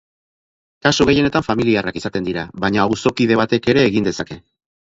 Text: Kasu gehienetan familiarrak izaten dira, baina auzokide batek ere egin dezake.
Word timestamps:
Kasu 0.85 1.05
gehienetan 1.09 1.45
familiarrak 1.49 2.01
izaten 2.03 2.27
dira, 2.31 2.47
baina 2.65 2.87
auzokide 2.89 3.39
batek 3.45 3.73
ere 3.75 3.89
egin 3.93 4.09
dezake. 4.13 4.41